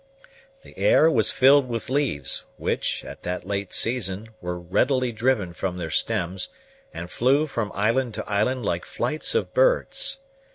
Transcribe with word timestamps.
The 0.63 0.75
air 0.79 1.11
was 1.11 1.31
filled 1.31 1.69
with 1.69 1.87
leaves, 1.91 2.43
which, 2.57 3.05
at 3.05 3.21
that 3.21 3.45
late 3.45 3.71
season, 3.71 4.29
were 4.41 4.57
readily 4.57 5.11
driven 5.11 5.53
from 5.53 5.77
their 5.77 5.91
stems, 5.91 6.49
and 6.91 7.11
flew 7.11 7.45
from 7.45 7.71
island 7.75 8.15
to 8.15 8.27
island 8.27 8.65
like 8.65 8.83
flights 8.83 9.35
of 9.35 9.53
birds. 9.53 10.19